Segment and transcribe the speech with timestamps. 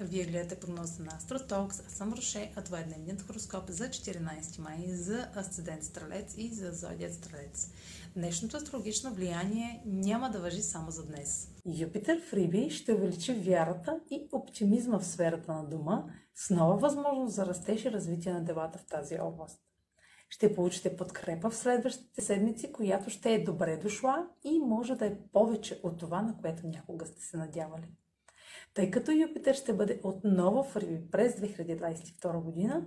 [0.00, 1.86] Вие гледате прогноза на AstroTalks.
[1.86, 6.48] Аз съм Роше, а това е дневният хороскоп за 14 май за Асцендент Стрелец и
[6.54, 7.70] за Зодият Стрелец.
[8.16, 11.48] Днешното астрологично влияние няма да въжи само за днес.
[11.66, 16.04] Юпитер в Риби ще увеличи вярата и оптимизма в сферата на дома
[16.34, 19.60] с нова възможност за растеж и развитие на делата в тази област.
[20.28, 25.16] Ще получите подкрепа в следващите седмици, която ще е добре дошла и може да е
[25.32, 27.86] повече от това, на което някога сте се надявали.
[28.74, 32.82] Тъй като Юпитер ще бъде отново в Риби през 2022 година,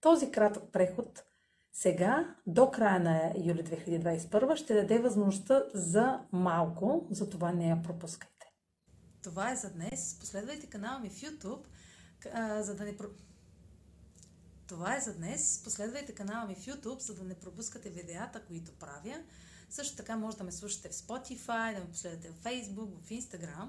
[0.00, 1.24] този кратък преход
[1.72, 7.82] сега, до края на юли 2021, ще даде възможността за малко, за това не я
[7.82, 8.46] пропускайте.
[9.22, 10.16] Това е за днес.
[10.20, 11.64] Последвайте канала ми в YouTube,
[12.60, 12.96] за да не...
[14.66, 15.60] Това е за днес.
[15.64, 19.22] Последвайте канала ми в YouTube, за да не пропускате видеята, които правя.
[19.70, 23.68] Също така може да ме слушате в Spotify, да ме последвате в Facebook, в Instagram.